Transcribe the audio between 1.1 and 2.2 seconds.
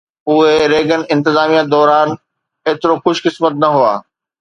انتظاميه دوران